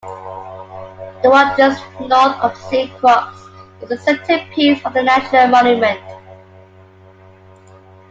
The 1.21 1.29
one 1.29 1.55
just 1.55 1.85
north 1.99 2.35
of 2.41 2.57
Saint 2.57 2.89
Croix 2.97 3.23
is 3.83 3.89
the 3.89 3.97
centerpiece 3.99 4.83
of 4.83 4.95
the 4.95 5.03
National 5.03 5.45
Monument. 5.49 5.99